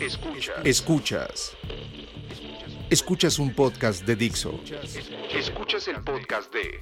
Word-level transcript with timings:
Escuchas. 0.00 0.64
Escuchas. 0.64 1.56
Escuchas 2.88 3.38
un 3.38 3.54
podcast 3.54 4.06
de 4.06 4.16
Dixo. 4.16 4.58
Escuchas 5.30 5.88
el 5.88 6.02
podcast 6.02 6.50
de 6.54 6.80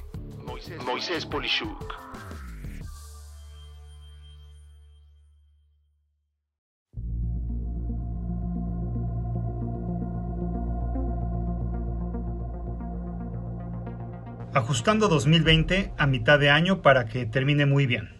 Moisés 0.85 1.27
Polishuk. 1.27 1.95
Ajustando 14.55 15.09
2020 15.09 15.93
a 15.99 16.07
mitad 16.07 16.39
de 16.39 16.51
año 16.51 16.83
para 16.83 17.07
que 17.07 17.27
termine 17.27 17.67
muy 17.67 17.87
bien. 17.87 18.18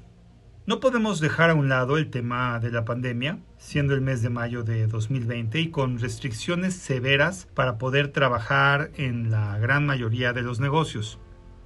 No 0.69 0.81
podemos 0.81 1.19
dejar 1.19 1.49
a 1.49 1.55
un 1.55 1.71
lado 1.71 1.97
el 1.97 2.11
tema 2.11 2.61
de 2.61 2.71
la 2.71 2.85
pandemia, 2.85 3.39
siendo 3.57 3.95
el 3.95 4.03
mes 4.03 4.21
de 4.21 4.29
mayo 4.29 4.65
de 4.65 4.87
2020 4.87 5.59
y 5.61 5.71
con 5.71 5.99
restricciones 5.99 6.75
severas 6.75 7.49
para 7.55 7.79
poder 7.79 8.09
trabajar 8.09 8.91
en 8.99 9.31
la 9.31 9.59
gran 9.59 9.87
mayoría 9.87 10.35
de 10.35 10.43
los 10.43 10.61
negocios. 10.61 11.19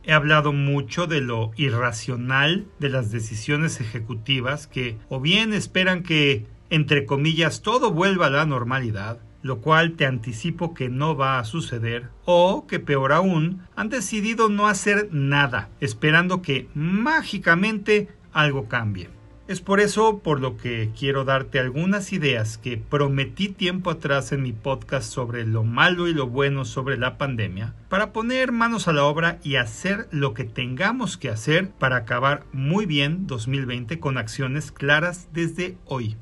He 0.04 0.12
hablado 0.12 0.52
mucho 0.52 1.08
de 1.08 1.20
lo 1.20 1.50
irracional 1.56 2.68
de 2.78 2.90
las 2.90 3.10
decisiones 3.10 3.80
ejecutivas 3.80 4.68
que 4.68 4.98
o 5.08 5.18
bien 5.18 5.52
esperan 5.52 6.04
que, 6.04 6.46
entre 6.70 7.04
comillas, 7.04 7.60
todo 7.60 7.90
vuelva 7.90 8.26
a 8.26 8.30
la 8.30 8.46
normalidad, 8.46 9.18
lo 9.42 9.58
cual 9.58 9.94
te 9.96 10.06
anticipo 10.06 10.74
que 10.74 10.88
no 10.88 11.16
va 11.16 11.40
a 11.40 11.44
suceder, 11.44 12.10
o 12.24 12.68
que 12.68 12.78
peor 12.78 13.12
aún, 13.12 13.62
han 13.74 13.88
decidido 13.88 14.48
no 14.48 14.68
hacer 14.68 15.08
nada, 15.10 15.70
esperando 15.80 16.40
que 16.40 16.68
mágicamente 16.74 18.06
algo 18.32 18.68
cambie. 18.68 19.08
Es 19.48 19.60
por 19.60 19.80
eso 19.80 20.20
por 20.20 20.40
lo 20.40 20.56
que 20.56 20.90
quiero 20.96 21.24
darte 21.24 21.58
algunas 21.58 22.12
ideas 22.12 22.58
que 22.58 22.78
prometí 22.78 23.48
tiempo 23.48 23.90
atrás 23.90 24.30
en 24.30 24.40
mi 24.40 24.52
podcast 24.52 25.12
sobre 25.12 25.44
lo 25.44 25.64
malo 25.64 26.06
y 26.06 26.14
lo 26.14 26.28
bueno 26.28 26.64
sobre 26.64 26.96
la 26.96 27.18
pandemia, 27.18 27.74
para 27.88 28.12
poner 28.12 28.52
manos 28.52 28.86
a 28.86 28.92
la 28.92 29.04
obra 29.04 29.40
y 29.42 29.56
hacer 29.56 30.08
lo 30.12 30.32
que 30.32 30.44
tengamos 30.44 31.16
que 31.16 31.28
hacer 31.28 31.70
para 31.70 31.96
acabar 31.96 32.44
muy 32.52 32.86
bien 32.86 33.26
2020 33.26 33.98
con 33.98 34.16
acciones 34.16 34.70
claras 34.70 35.28
desde 35.32 35.76
hoy. 35.86 36.16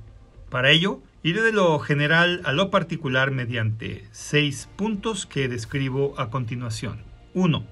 Para 0.49 0.71
ello, 0.71 1.01
iré 1.23 1.43
de 1.43 1.53
lo 1.53 1.79
general 1.79 2.41
a 2.45 2.53
lo 2.53 2.71
particular 2.71 3.31
mediante 3.31 4.09
seis 4.13 4.69
puntos 4.77 5.27
que 5.27 5.47
describo 5.47 6.19
a 6.19 6.31
continuación. 6.31 7.05
1. 7.35 7.65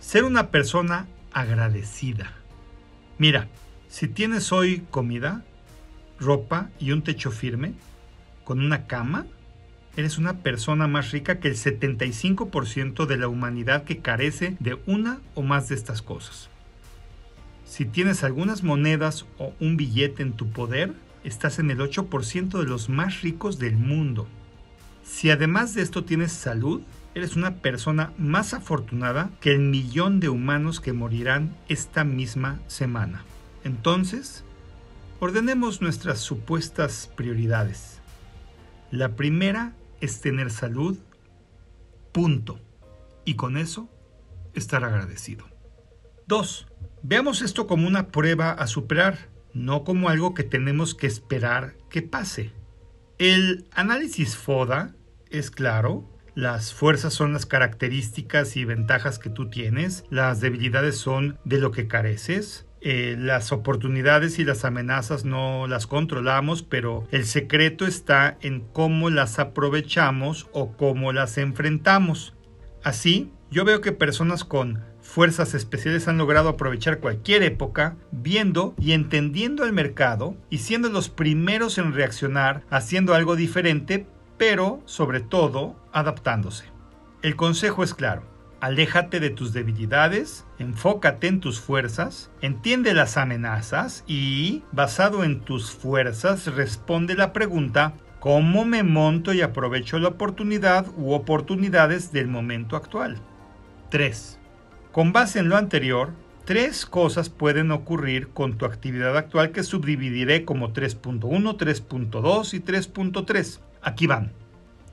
Ser 0.00 0.24
una 0.24 0.50
persona 0.50 1.06
agradecida. 1.32 2.43
Mira, 3.18 3.48
si 3.88 4.08
tienes 4.08 4.50
hoy 4.50 4.84
comida, 4.90 5.44
ropa 6.18 6.70
y 6.80 6.90
un 6.90 7.02
techo 7.02 7.30
firme, 7.30 7.74
con 8.44 8.60
una 8.60 8.86
cama, 8.86 9.26
eres 9.96 10.18
una 10.18 10.38
persona 10.38 10.88
más 10.88 11.12
rica 11.12 11.38
que 11.38 11.48
el 11.48 11.54
75% 11.54 13.06
de 13.06 13.16
la 13.16 13.28
humanidad 13.28 13.84
que 13.84 13.98
carece 13.98 14.56
de 14.58 14.78
una 14.86 15.20
o 15.34 15.42
más 15.42 15.68
de 15.68 15.76
estas 15.76 16.02
cosas. 16.02 16.50
Si 17.64 17.84
tienes 17.84 18.24
algunas 18.24 18.62
monedas 18.62 19.26
o 19.38 19.54
un 19.60 19.76
billete 19.76 20.22
en 20.22 20.32
tu 20.32 20.50
poder, 20.50 20.92
estás 21.22 21.58
en 21.58 21.70
el 21.70 21.78
8% 21.78 22.58
de 22.58 22.64
los 22.64 22.88
más 22.88 23.22
ricos 23.22 23.58
del 23.58 23.76
mundo. 23.76 24.26
Si 25.04 25.30
además 25.30 25.74
de 25.74 25.82
esto 25.82 26.04
tienes 26.04 26.32
salud, 26.32 26.82
eres 27.14 27.36
una 27.36 27.56
persona 27.56 28.12
más 28.18 28.54
afortunada 28.54 29.30
que 29.40 29.52
el 29.52 29.60
millón 29.60 30.20
de 30.20 30.28
humanos 30.28 30.80
que 30.80 30.92
morirán 30.92 31.56
esta 31.68 32.04
misma 32.04 32.60
semana. 32.66 33.24
Entonces, 33.62 34.44
ordenemos 35.20 35.80
nuestras 35.80 36.18
supuestas 36.18 37.10
prioridades. 37.16 38.00
La 38.90 39.16
primera 39.16 39.74
es 40.00 40.20
tener 40.20 40.50
salud, 40.50 40.98
punto. 42.12 42.60
Y 43.24 43.34
con 43.34 43.56
eso, 43.56 43.88
estar 44.54 44.84
agradecido. 44.84 45.46
2. 46.26 46.66
Veamos 47.02 47.42
esto 47.42 47.66
como 47.66 47.86
una 47.86 48.08
prueba 48.08 48.50
a 48.50 48.66
superar, 48.66 49.28
no 49.52 49.84
como 49.84 50.08
algo 50.08 50.34
que 50.34 50.42
tenemos 50.42 50.94
que 50.94 51.06
esperar 51.06 51.76
que 51.90 52.02
pase. 52.02 52.52
El 53.18 53.66
análisis 53.72 54.36
FODA 54.36 54.94
es 55.30 55.50
claro, 55.50 56.08
las 56.34 56.74
fuerzas 56.74 57.14
son 57.14 57.32
las 57.32 57.46
características 57.46 58.56
y 58.56 58.64
ventajas 58.64 59.18
que 59.18 59.30
tú 59.30 59.48
tienes, 59.48 60.04
las 60.10 60.40
debilidades 60.40 60.96
son 60.96 61.38
de 61.44 61.58
lo 61.58 61.70
que 61.70 61.86
careces, 61.86 62.66
eh, 62.80 63.16
las 63.18 63.50
oportunidades 63.50 64.38
y 64.38 64.44
las 64.44 64.64
amenazas 64.64 65.24
no 65.24 65.66
las 65.66 65.86
controlamos, 65.86 66.62
pero 66.62 67.06
el 67.12 67.24
secreto 67.24 67.86
está 67.86 68.36
en 68.42 68.60
cómo 68.60 69.08
las 69.08 69.38
aprovechamos 69.38 70.48
o 70.52 70.76
cómo 70.76 71.12
las 71.12 71.38
enfrentamos. 71.38 72.34
Así, 72.82 73.30
yo 73.50 73.64
veo 73.64 73.80
que 73.80 73.92
personas 73.92 74.44
con 74.44 74.82
fuerzas 75.00 75.54
especiales 75.54 76.08
han 76.08 76.18
logrado 76.18 76.48
aprovechar 76.48 76.98
cualquier 76.98 77.42
época, 77.42 77.96
viendo 78.10 78.74
y 78.78 78.92
entendiendo 78.92 79.64
el 79.64 79.72
mercado 79.72 80.36
y 80.50 80.58
siendo 80.58 80.88
los 80.88 81.08
primeros 81.08 81.78
en 81.78 81.92
reaccionar 81.92 82.64
haciendo 82.68 83.14
algo 83.14 83.36
diferente, 83.36 84.06
pero 84.36 84.80
sobre 84.84 85.20
todo 85.20 85.76
adaptándose. 85.92 86.64
El 87.22 87.36
consejo 87.36 87.82
es 87.82 87.94
claro 87.94 88.34
Aléjate 88.64 89.20
de 89.20 89.28
tus 89.28 89.52
debilidades, 89.52 90.46
enfócate 90.58 91.26
en 91.26 91.40
tus 91.40 91.60
fuerzas, 91.60 92.30
entiende 92.40 92.94
las 92.94 93.18
amenazas 93.18 94.04
y, 94.06 94.62
basado 94.72 95.22
en 95.22 95.40
tus 95.40 95.70
fuerzas, 95.70 96.46
responde 96.46 97.14
la 97.14 97.34
pregunta 97.34 97.92
¿cómo 98.20 98.64
me 98.64 98.82
monto 98.82 99.34
y 99.34 99.42
aprovecho 99.42 99.98
la 99.98 100.08
oportunidad 100.08 100.86
u 100.96 101.12
oportunidades 101.12 102.10
del 102.10 102.26
momento 102.26 102.74
actual? 102.74 103.18
3. 103.90 104.38
Con 104.92 105.12
base 105.12 105.40
en 105.40 105.50
lo 105.50 105.58
anterior, 105.58 106.14
tres 106.46 106.86
cosas 106.86 107.28
pueden 107.28 107.70
ocurrir 107.70 108.28
con 108.28 108.56
tu 108.56 108.64
actividad 108.64 109.14
actual 109.18 109.52
que 109.52 109.62
subdividiré 109.62 110.46
como 110.46 110.72
3.1, 110.72 111.20
3.2 111.20 112.54
y 112.54 112.60
3.3. 112.60 113.60
Aquí 113.84 114.06
van. 114.06 114.32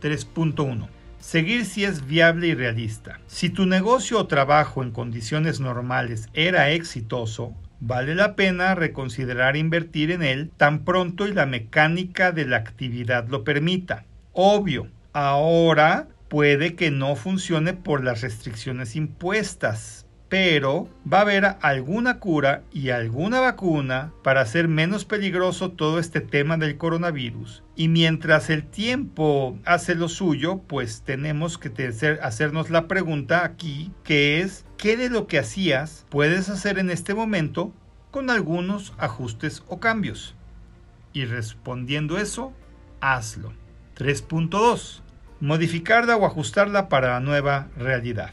3.1 0.02 0.88
Seguir 1.19 1.66
si 1.66 1.85
es 1.85 2.06
viable 2.07 2.47
y 2.47 2.56
realista. 2.56 3.19
Si 3.28 3.50
tu 3.50 3.66
negocio 3.66 4.19
o 4.19 4.28
trabajo 4.28 4.84
en 4.84 4.91
condiciones 4.91 5.59
normales 5.59 6.28
era 6.34 6.72
exitoso, 6.72 7.56
vale 7.79 8.16
la 8.16 8.35
pena 8.35 8.75
reconsiderar 8.75 9.56
invertir 9.56 10.12
en 10.12 10.24
él 10.24 10.52
tan 10.57 10.84
pronto 10.84 11.28
y 11.28 11.34
la 11.34 11.46
mecánica 11.46 12.31
de 12.31 12.46
la 12.46 12.57
actividad 12.57 13.29
lo 13.29 13.44
permita. 13.44 14.03
Obvio, 14.34 14.88
ahora 15.13 16.08
puede 16.28 16.75
que 16.75 16.90
no 16.90 17.16
funcione 17.16 17.73
por 17.73 18.03
las 18.03 18.22
restricciones 18.22 18.96
impuestas, 18.96 20.08
pero 20.31 20.88
va 21.12 21.18
a 21.18 21.22
haber 21.24 21.58
alguna 21.59 22.19
cura 22.19 22.64
y 22.72 22.92
alguna 22.92 23.42
vacuna 23.42 24.14
para 24.24 24.40
hacer 24.40 24.69
menos 24.69 25.03
peligroso 25.03 25.72
todo 25.72 26.00
este 26.00 26.22
tema 26.22 26.56
del 26.56 26.78
coronavirus. 26.78 27.66
Y 27.75 27.90
mientras 27.90 28.50
el 28.50 28.64
tiempo 28.64 29.59
hace 29.66 29.94
lo 29.94 30.08
suyo, 30.08 30.62
pues 30.70 31.02
tenemos 31.02 31.58
que 31.58 31.70
hacernos 32.22 32.70
la 32.70 32.88
pregunta 32.88 33.44
aquí, 33.44 33.91
que 34.06 34.40
es, 34.40 34.64
¿qué 34.78 34.96
de 34.96 35.09
lo 35.09 35.28
que 35.28 35.38
hacías 35.38 36.06
puedes 36.08 36.47
hacer 36.47 36.80
en 36.80 36.91
este 36.91 37.14
momento 37.14 37.74
con 38.09 38.30
algunos 38.30 38.94
ajustes 39.00 39.64
o 39.68 39.81
cambios? 39.81 40.38
Y 41.12 41.25
respondiendo 41.25 42.18
eso, 42.18 42.53
hazlo. 43.02 43.52
3.2. 43.97 45.02
Modificarla 45.41 46.16
o 46.16 46.25
ajustarla 46.25 46.88
para 46.88 47.09
la 47.09 47.20
nueva 47.20 47.68
realidad. 47.75 48.31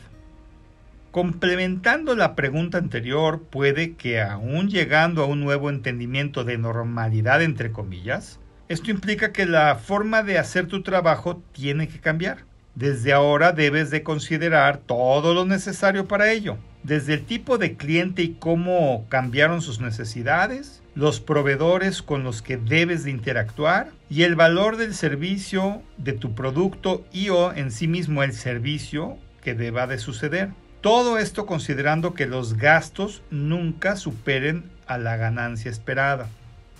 Complementando 1.19 2.15
la 2.15 2.37
pregunta 2.37 2.79
anterior, 2.79 3.43
puede 3.43 3.97
que 3.97 4.21
aún 4.21 4.71
llegando 4.71 5.25
a 5.25 5.27
un 5.27 5.41
nuevo 5.41 5.69
entendimiento 5.69 6.45
de 6.45 6.59
normalidad, 6.59 7.43
entre 7.43 7.73
comillas, 7.73 8.39
esto 8.69 8.93
implica 8.93 9.33
que 9.33 9.45
la 9.45 9.75
forma 9.75 10.23
de 10.23 10.39
hacer 10.39 10.69
tu 10.69 10.85
trabajo 10.85 11.43
tiene 11.51 11.89
que 11.89 11.99
cambiar. 11.99 12.45
Desde 12.77 13.13
ahora 13.13 13.51
debes 13.51 13.91
de 13.91 14.05
considerar 14.05 14.79
todo 14.79 15.35
lo 15.35 15.45
necesario 15.45 16.07
para 16.07 16.31
ello, 16.31 16.57
desde 16.85 17.15
el 17.15 17.25
tipo 17.25 17.59
de 17.59 17.77
cliente 17.77 18.23
y 18.23 18.37
cómo 18.39 19.05
cambiaron 19.09 19.61
sus 19.61 19.81
necesidades, 19.81 20.85
los 20.95 21.19
proveedores 21.19 22.01
con 22.01 22.23
los 22.23 22.43
que 22.43 22.59
debes 22.59 23.03
de 23.03 23.11
interactuar 23.11 23.91
y 24.09 24.23
el 24.23 24.37
valor 24.37 24.77
del 24.77 24.95
servicio 24.95 25.83
de 25.97 26.13
tu 26.13 26.37
producto 26.37 27.05
y 27.13 27.31
o 27.31 27.53
en 27.53 27.73
sí 27.73 27.89
mismo 27.89 28.23
el 28.23 28.35
servicio 28.35 29.19
que 29.43 29.55
deba 29.55 29.89
de 29.89 29.99
suceder. 29.99 30.51
Todo 30.81 31.19
esto 31.19 31.45
considerando 31.45 32.15
que 32.15 32.27
los 32.27 32.55
gastos 32.55 33.23
nunca 33.31 33.97
superen 33.97 34.71
a 34.87 34.97
la 34.97 35.17
ganancia 35.17 35.73
esperada. 35.73 36.29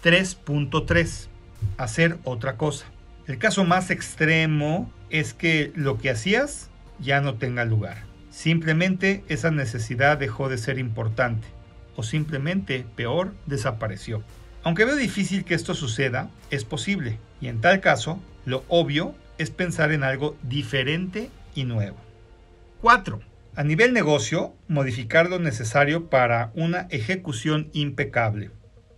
3.3. 0.05 1.27
Hacer 1.79 2.19
otra 2.23 2.57
cosa. 2.57 2.87
El 3.27 3.39
caso 3.39 3.65
más 3.65 3.91
extremo 3.91 4.91
es 5.11 5.35
que 5.35 5.73
lo 5.75 5.99
que 5.99 6.11
hacías 6.11 6.71
ya 7.01 7.21
no 7.21 7.35
tenga 7.35 7.65
lugar. 7.65 8.05
Simplemente 8.31 9.25
esa 9.29 9.51
necesidad 9.51 10.17
dejó 10.17 10.49
de 10.49 10.59
ser 10.59 10.79
importante. 10.79 11.49
O 11.97 12.05
simplemente, 12.05 12.87
peor, 12.95 13.35
desapareció. 13.47 14.23
Aunque 14.63 14.85
veo 14.85 14.95
difícil 14.95 15.45
que 15.45 15.55
esto 15.55 15.75
suceda, 15.75 16.31
es 16.51 16.65
posible. 16.65 17.19
Y 17.41 17.49
en 17.49 17.61
tal 17.61 17.81
caso, 17.81 18.21
Lo 18.45 18.65
obvio 18.69 19.15
es 19.37 19.51
pensar 19.51 19.93
en 19.93 20.03
algo 20.03 20.35
diferente 20.43 21.29
y 21.55 21.65
nuevo. 21.65 21.99
4. 22.81 23.21
A 23.59 23.65
nivel 23.65 23.93
negocio, 23.93 24.55
modificar 24.69 25.29
lo 25.29 25.41
necesario 25.41 26.09
para 26.09 26.53
una 26.55 26.87
ejecución 26.91 27.71
impecable. 27.73 28.53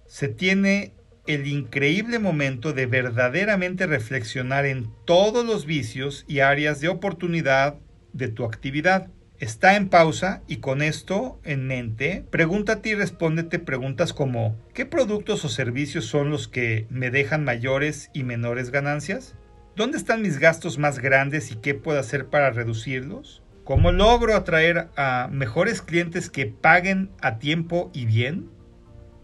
Se 0.06 0.28
tiene 0.28 0.92
el 1.26 1.46
increíble 1.46 2.18
momento 2.18 2.74
de 2.74 2.84
verdaderamente 2.84 3.86
reflexionar 3.86 4.66
en 4.66 4.90
todos 5.06 5.46
los 5.46 5.64
vicios 5.64 6.26
y 6.28 6.40
áreas 6.40 6.78
de 6.82 6.88
oportunidad 6.88 7.76
de 8.12 8.28
tu 8.28 8.44
actividad. 8.44 9.08
Está 9.38 9.76
en 9.76 9.88
pausa 9.88 10.42
y 10.46 10.58
con 10.58 10.82
esto 10.82 11.40
en 11.42 11.66
mente, 11.66 12.26
pregúntate 12.30 12.90
y 12.90 12.94
respóndete 12.96 13.60
preguntas 13.60 14.12
como 14.12 14.58
¿qué 14.74 14.84
productos 14.84 15.42
o 15.46 15.48
servicios 15.48 16.04
son 16.04 16.28
los 16.28 16.48
que 16.48 16.86
me 16.90 17.10
dejan 17.10 17.44
mayores 17.44 18.10
y 18.12 18.24
menores 18.24 18.70
ganancias? 18.70 19.34
¿Dónde 19.74 19.96
están 19.96 20.20
mis 20.20 20.38
gastos 20.38 20.76
más 20.76 20.98
grandes 20.98 21.50
y 21.50 21.54
qué 21.54 21.74
puedo 21.74 21.98
hacer 21.98 22.26
para 22.26 22.50
reducirlos? 22.50 23.40
¿Cómo 23.70 23.92
logro 23.92 24.34
atraer 24.34 24.88
a 24.96 25.28
mejores 25.30 25.80
clientes 25.80 26.28
que 26.28 26.46
paguen 26.46 27.08
a 27.20 27.38
tiempo 27.38 27.88
y 27.94 28.04
bien? 28.04 28.50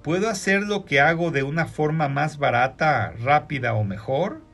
¿Puedo 0.04 0.28
hacer 0.28 0.62
lo 0.62 0.84
que 0.84 1.00
hago 1.00 1.32
de 1.32 1.43
una 1.43 1.66
forma 1.66 2.08
más 2.08 2.38
barata, 2.38 3.12
rápida 3.20 3.75
o 3.75 3.82
mejor? 3.82 4.44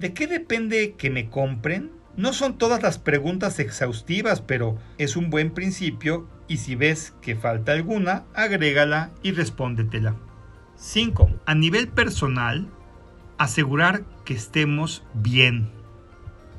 ¿De 0.00 0.12
qué 0.12 0.26
depende 0.26 0.96
que 0.98 1.10
me 1.10 1.30
compren? 1.30 1.92
No 2.16 2.32
son 2.32 2.58
todas 2.58 2.82
las 2.82 2.98
preguntas 2.98 3.60
exhaustivas, 3.60 4.40
pero 4.40 4.78
es 4.98 5.14
un 5.14 5.30
buen 5.30 5.52
principio 5.52 6.28
y 6.48 6.56
si 6.56 6.74
ves 6.74 7.14
que 7.22 7.36
falta 7.36 7.70
alguna, 7.70 8.24
agrégala 8.34 9.12
y 9.22 9.30
respóndetela. 9.30 10.16
5. 10.74 11.42
A 11.46 11.54
nivel 11.54 11.86
personal, 11.86 12.68
asegurar 13.38 14.02
que 14.24 14.34
estemos 14.34 15.04
bien. 15.14 15.75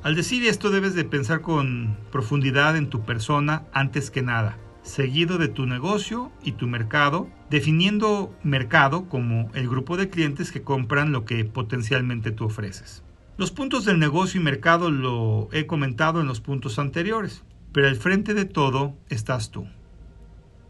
Al 0.02 0.14
decir 0.14 0.44
esto 0.46 0.70
debes 0.70 0.94
de 0.94 1.04
pensar 1.04 1.40
con 1.40 1.96
profundidad 2.12 2.76
en 2.76 2.88
tu 2.88 3.04
persona 3.04 3.64
antes 3.72 4.10
que 4.10 4.22
nada 4.22 4.58
seguido 4.88 5.38
de 5.38 5.48
tu 5.48 5.66
negocio 5.66 6.32
y 6.42 6.52
tu 6.52 6.66
mercado, 6.66 7.28
definiendo 7.50 8.34
mercado 8.42 9.08
como 9.08 9.50
el 9.54 9.68
grupo 9.68 9.96
de 9.96 10.08
clientes 10.08 10.50
que 10.50 10.62
compran 10.62 11.12
lo 11.12 11.24
que 11.24 11.44
potencialmente 11.44 12.32
tú 12.32 12.46
ofreces. 12.46 13.04
Los 13.36 13.52
puntos 13.52 13.84
del 13.84 13.98
negocio 13.98 14.40
y 14.40 14.44
mercado 14.44 14.90
lo 14.90 15.48
he 15.52 15.66
comentado 15.66 16.20
en 16.20 16.26
los 16.26 16.40
puntos 16.40 16.78
anteriores, 16.78 17.44
pero 17.72 17.86
al 17.86 17.96
frente 17.96 18.34
de 18.34 18.46
todo 18.46 18.96
estás 19.08 19.50
tú. 19.50 19.66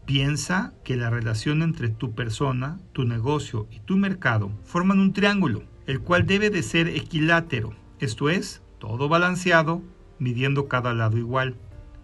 Piensa 0.05 0.73
que 0.83 0.95
la 0.95 1.09
relación 1.09 1.61
entre 1.61 1.89
tu 1.89 2.13
persona, 2.13 2.79
tu 2.93 3.05
negocio 3.05 3.67
y 3.71 3.79
tu 3.79 3.97
mercado 3.97 4.51
forman 4.63 4.99
un 4.99 5.13
triángulo, 5.13 5.63
el 5.87 6.01
cual 6.01 6.25
debe 6.25 6.49
de 6.49 6.61
ser 6.61 6.87
equilátero, 6.89 7.73
esto 7.99 8.29
es, 8.29 8.61
todo 8.79 9.09
balanceado, 9.09 9.83
midiendo 10.17 10.67
cada 10.67 10.93
lado 10.93 11.17
igual. 11.17 11.55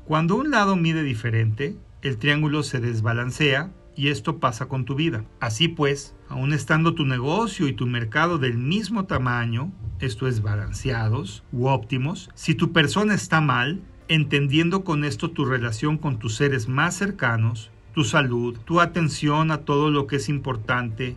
Cuando 0.05 0.35
un 0.35 0.51
lado 0.51 0.75
mide 0.75 1.03
diferente, 1.03 1.75
el 2.01 2.17
triángulo 2.17 2.61
se 2.61 2.79
desbalancea 2.79 3.71
y 3.95 4.09
esto 4.09 4.39
pasa 4.39 4.67
con 4.67 4.85
tu 4.85 4.95
vida. 4.95 5.25
Así 5.39 5.67
pues, 5.67 6.15
aun 6.29 6.53
estando 6.53 6.93
tu 6.93 7.05
negocio 7.05 7.67
y 7.67 7.73
tu 7.73 7.87
mercado 7.87 8.37
del 8.37 8.57
mismo 8.57 9.05
tamaño, 9.05 9.71
esto 9.99 10.27
es 10.27 10.41
balanceados 10.41 11.43
u 11.51 11.67
óptimos, 11.67 12.29
si 12.35 12.53
tu 12.53 12.71
persona 12.71 13.15
está 13.15 13.41
mal, 13.41 13.81
entendiendo 14.07 14.83
con 14.83 15.03
esto 15.03 15.31
tu 15.31 15.45
relación 15.45 15.97
con 15.97 16.19
tus 16.19 16.35
seres 16.35 16.67
más 16.67 16.95
cercanos, 16.95 17.71
tu 17.93 18.03
salud, 18.03 18.57
tu 18.65 18.81
atención 18.81 19.51
a 19.51 19.59
todo 19.59 19.89
lo 19.89 20.05
que 20.05 20.17
es 20.17 20.29
importante, 20.29 21.15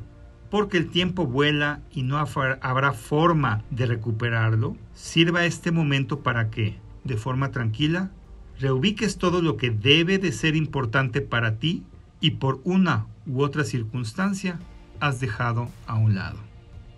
porque 0.51 0.79
el 0.79 0.89
tiempo 0.89 1.27
vuela 1.27 1.81
y 1.91 2.03
no 2.03 2.19
habrá 2.19 2.93
forma 2.93 3.63
de 3.71 3.87
recuperarlo, 3.87 4.77
sirva 4.95 5.45
este 5.45 5.73
momento 5.73 6.21
para 6.21 6.51
que, 6.51 6.79
de 7.05 7.17
forma 7.17 7.51
tranquila, 7.51 8.11
reubiques 8.59 9.19
todo 9.19 9.43
lo 9.43 9.57
que 9.57 9.71
debe 9.71 10.19
de 10.19 10.33
ser 10.33 10.57
importante 10.57 11.21
para 11.21 11.57
ti 11.57 11.85
y 12.21 12.33
por 12.33 12.61
una 12.65 13.07
u 13.27 13.43
otra 13.43 13.65
circunstancia 13.65 14.59
has 15.01 15.21
dejado 15.21 15.69
a 15.87 15.97
un 15.97 16.15
lado. 16.15 16.39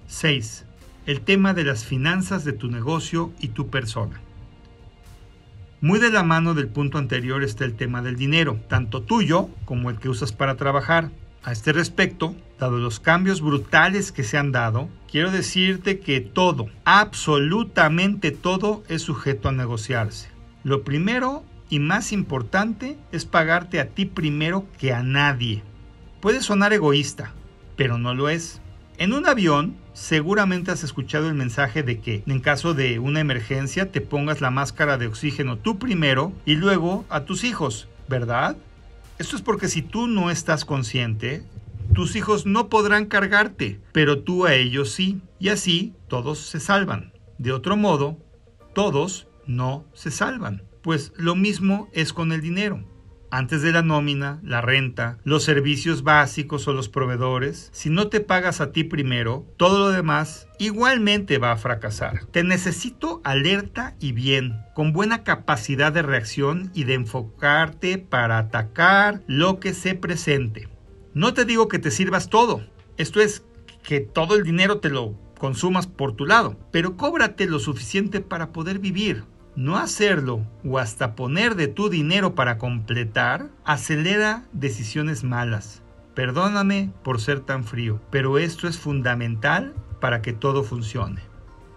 6. 0.06 0.64
El 1.06 1.20
tema 1.20 1.54
de 1.54 1.64
las 1.64 1.84
finanzas 1.84 2.44
de 2.44 2.52
tu 2.52 2.68
negocio 2.68 3.32
y 3.40 3.48
tu 3.48 3.68
persona. 3.68 4.20
Muy 5.80 5.98
de 5.98 6.10
la 6.10 6.22
mano 6.22 6.54
del 6.54 6.68
punto 6.68 6.98
anterior 6.98 7.42
está 7.42 7.64
el 7.64 7.74
tema 7.74 8.02
del 8.02 8.16
dinero, 8.16 8.60
tanto 8.68 9.02
tuyo 9.02 9.48
como 9.64 9.88
el 9.88 9.98
que 9.98 10.10
usas 10.10 10.32
para 10.32 10.56
trabajar. 10.56 11.10
A 11.42 11.52
este 11.52 11.72
respecto, 11.72 12.36
dado 12.58 12.76
los 12.78 13.00
cambios 13.00 13.40
brutales 13.40 14.12
que 14.12 14.24
se 14.24 14.36
han 14.36 14.52
dado, 14.52 14.90
quiero 15.10 15.30
decirte 15.30 15.98
que 15.98 16.20
todo, 16.20 16.68
absolutamente 16.84 18.30
todo, 18.30 18.84
es 18.88 19.00
sujeto 19.02 19.48
a 19.48 19.52
negociarse. 19.52 20.28
Lo 20.64 20.84
primero 20.84 21.42
y 21.70 21.78
más 21.78 22.12
importante 22.12 22.98
es 23.10 23.24
pagarte 23.24 23.80
a 23.80 23.88
ti 23.88 24.04
primero 24.04 24.66
que 24.78 24.92
a 24.92 25.02
nadie. 25.02 25.62
Puede 26.20 26.42
sonar 26.42 26.74
egoísta, 26.74 27.32
pero 27.76 27.96
no 27.96 28.12
lo 28.12 28.28
es. 28.28 28.60
En 28.98 29.14
un 29.14 29.26
avión 29.26 29.76
seguramente 29.94 30.70
has 30.70 30.84
escuchado 30.84 31.26
el 31.28 31.34
mensaje 31.34 31.82
de 31.82 32.00
que 32.00 32.22
en 32.26 32.40
caso 32.40 32.74
de 32.74 32.98
una 32.98 33.20
emergencia 33.20 33.90
te 33.90 34.02
pongas 34.02 34.42
la 34.42 34.50
máscara 34.50 34.98
de 34.98 35.06
oxígeno 35.06 35.56
tú 35.56 35.78
primero 35.78 36.34
y 36.44 36.56
luego 36.56 37.06
a 37.08 37.24
tus 37.24 37.44
hijos, 37.44 37.88
¿verdad? 38.08 38.58
Esto 39.20 39.36
es 39.36 39.42
porque 39.42 39.68
si 39.68 39.82
tú 39.82 40.06
no 40.06 40.30
estás 40.30 40.64
consciente, 40.64 41.44
tus 41.92 42.16
hijos 42.16 42.46
no 42.46 42.70
podrán 42.70 43.04
cargarte, 43.04 43.78
pero 43.92 44.22
tú 44.22 44.46
a 44.46 44.54
ellos 44.54 44.92
sí, 44.92 45.20
y 45.38 45.50
así 45.50 45.92
todos 46.08 46.38
se 46.38 46.58
salvan. 46.58 47.12
De 47.36 47.52
otro 47.52 47.76
modo, 47.76 48.16
todos 48.72 49.28
no 49.46 49.84
se 49.92 50.10
salvan. 50.10 50.62
Pues 50.80 51.12
lo 51.16 51.34
mismo 51.34 51.90
es 51.92 52.14
con 52.14 52.32
el 52.32 52.40
dinero. 52.40 52.82
Antes 53.32 53.62
de 53.62 53.70
la 53.70 53.82
nómina, 53.82 54.40
la 54.42 54.60
renta, 54.60 55.18
los 55.22 55.44
servicios 55.44 56.02
básicos 56.02 56.66
o 56.66 56.72
los 56.72 56.88
proveedores, 56.88 57.70
si 57.72 57.88
no 57.88 58.08
te 58.08 58.20
pagas 58.20 58.60
a 58.60 58.72
ti 58.72 58.82
primero, 58.82 59.46
todo 59.56 59.78
lo 59.78 59.90
demás 59.90 60.48
igualmente 60.58 61.38
va 61.38 61.52
a 61.52 61.56
fracasar. 61.56 62.24
Te 62.26 62.42
necesito 62.42 63.20
alerta 63.22 63.94
y 64.00 64.10
bien, 64.10 64.58
con 64.74 64.92
buena 64.92 65.22
capacidad 65.22 65.92
de 65.92 66.02
reacción 66.02 66.72
y 66.74 66.84
de 66.84 66.94
enfocarte 66.94 67.98
para 67.98 68.38
atacar 68.38 69.22
lo 69.28 69.60
que 69.60 69.74
se 69.74 69.94
presente. 69.94 70.68
No 71.14 71.32
te 71.32 71.44
digo 71.44 71.68
que 71.68 71.78
te 71.78 71.92
sirvas 71.92 72.30
todo, 72.30 72.66
esto 72.96 73.20
es 73.20 73.44
que 73.84 74.00
todo 74.00 74.34
el 74.34 74.42
dinero 74.42 74.78
te 74.78 74.90
lo 74.90 75.14
consumas 75.38 75.86
por 75.86 76.14
tu 76.14 76.26
lado, 76.26 76.58
pero 76.70 76.96
cóbrate 76.96 77.46
lo 77.46 77.60
suficiente 77.60 78.20
para 78.20 78.52
poder 78.52 78.78
vivir. 78.78 79.24
No 79.56 79.76
hacerlo 79.76 80.46
o 80.64 80.78
hasta 80.78 81.16
poner 81.16 81.56
de 81.56 81.66
tu 81.66 81.88
dinero 81.88 82.34
para 82.34 82.56
completar 82.56 83.48
acelera 83.64 84.44
decisiones 84.52 85.24
malas. 85.24 85.82
Perdóname 86.14 86.90
por 87.02 87.20
ser 87.20 87.40
tan 87.40 87.64
frío, 87.64 88.00
pero 88.10 88.38
esto 88.38 88.68
es 88.68 88.78
fundamental 88.78 89.74
para 90.00 90.22
que 90.22 90.32
todo 90.32 90.62
funcione. 90.62 91.22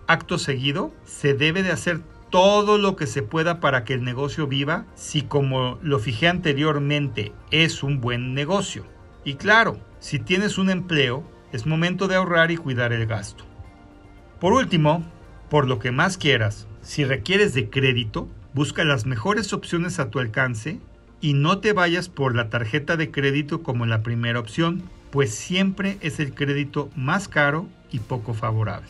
Acto 0.08 0.38
seguido, 0.38 0.94
se 1.04 1.34
debe 1.34 1.64
de 1.64 1.72
hacer 1.72 2.02
todo 2.30 2.78
lo 2.78 2.96
que 2.96 3.08
se 3.08 3.22
pueda 3.22 3.60
para 3.60 3.84
que 3.84 3.94
el 3.94 4.04
negocio 4.04 4.48
viva 4.48 4.86
si 4.96 5.22
como 5.22 5.78
lo 5.82 6.00
fijé 6.00 6.28
anteriormente 6.28 7.32
es 7.52 7.84
un 7.84 8.02
buen 8.02 8.34
negocio. 8.34 8.86
Y 9.24 9.36
claro, 9.36 9.78
si 10.00 10.20
tienes 10.20 10.58
un 10.58 10.70
empleo, 10.70 11.24
es 11.52 11.66
momento 11.66 12.08
de 12.08 12.16
ahorrar 12.16 12.52
y 12.52 12.58
cuidar 12.58 12.92
el 12.92 13.06
gasto. 13.06 13.46
Por 14.40 14.54
último, 14.54 15.04
por 15.50 15.68
lo 15.68 15.80
que 15.80 15.92
más 15.92 16.18
quieras, 16.18 16.68
si 16.84 17.06
requieres 17.06 17.54
de 17.54 17.70
crédito, 17.70 18.28
busca 18.54 18.84
las 18.84 19.06
mejores 19.06 19.54
opciones 19.54 20.00
a 20.00 20.10
tu 20.10 20.20
alcance 20.20 20.80
y 21.22 21.34
no 21.34 21.60
te 21.60 21.72
vayas 21.72 22.10
por 22.10 22.36
la 22.36 22.50
tarjeta 22.50 22.98
de 22.98 23.10
crédito 23.10 23.64
como 23.64 23.86
la 23.86 24.04
primera 24.04 24.40
opción, 24.40 24.84
pues 25.10 25.34
siempre 25.34 25.98
es 26.02 26.20
el 26.20 26.34
crédito 26.34 26.90
más 26.96 27.30
caro 27.30 27.68
y 27.92 28.00
poco 28.00 28.34
favorable. 28.34 28.90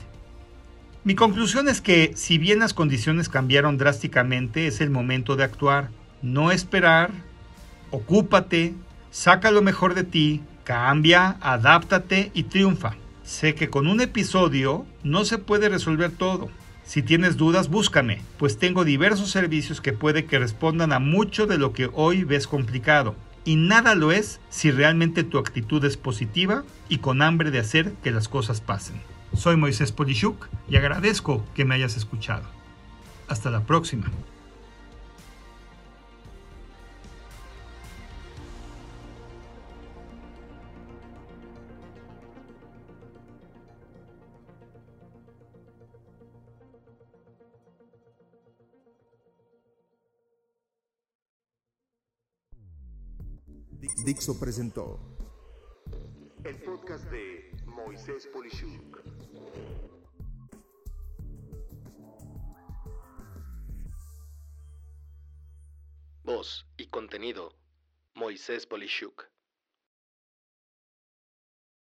Mi 1.04 1.14
conclusión 1.14 1.68
es 1.68 1.82
que 1.82 2.14
si 2.16 2.40
bien 2.40 2.60
las 2.60 2.74
condiciones 2.74 3.30
cambiaron 3.30 3.78
drásticamente, 3.78 4.66
es 4.66 4.82
el 4.82 4.90
momento 4.90 5.36
de 5.36 5.44
actuar, 5.44 5.90
no 6.24 6.52
esperar, 6.52 7.12
ocúpate, 7.92 8.74
saca 9.12 9.52
lo 9.52 9.62
mejor 9.62 9.94
de 9.94 10.04
ti, 10.04 10.42
cambia, 10.64 11.38
adáptate 11.42 12.32
y 12.34 12.44
triunfa. 12.44 12.96
Sé 13.24 13.54
que 13.54 13.70
con 13.70 13.86
un 13.88 14.02
episodio 14.02 14.86
no 15.04 15.26
se 15.26 15.38
puede 15.38 15.70
resolver 15.70 16.12
todo, 16.12 16.50
si 16.86 17.02
tienes 17.02 17.38
dudas, 17.38 17.70
búscame, 17.70 18.22
pues 18.38 18.58
tengo 18.58 18.84
diversos 18.84 19.32
servicios 19.32 19.82
que 19.82 19.94
puede 19.94 20.26
que 20.26 20.40
respondan 20.40 20.92
a 20.92 21.00
mucho 21.00 21.48
de 21.48 21.58
lo 21.58 21.74
que 21.74 21.90
hoy 21.94 22.24
ves 22.24 22.48
complicado. 22.48 23.16
Y 23.46 23.56
nada 23.56 23.96
lo 23.96 24.12
es 24.12 24.40
si 24.50 24.72
realmente 24.72 25.24
tu 25.24 25.38
actitud 25.38 25.84
es 25.86 25.98
positiva 25.98 26.64
y 26.90 27.00
con 27.00 27.22
hambre 27.22 27.52
de 27.52 27.60
hacer 27.60 27.94
que 28.04 28.12
las 28.12 28.28
cosas 28.28 28.62
pasen. 28.62 29.02
Soy 29.34 29.58
Moisés 29.58 29.92
Polishuk 29.92 30.48
y 30.70 30.76
agradezco 30.76 31.46
que 31.54 31.66
me 31.66 31.76
hayas 31.76 31.98
escuchado. 31.98 32.44
Hasta 33.28 33.50
la 33.50 33.62
próxima. 33.62 34.06
Dixo 54.06 54.40
presentó 54.40 54.98
el 56.46 56.56
podcast 56.64 57.04
de 57.12 57.52
Moisés 57.66 58.28
Polishuk. 58.28 59.02
Voz 66.24 66.66
y 66.78 66.88
contenido 66.88 67.58
Moisés 68.16 68.66
Polishuk. 68.66 69.33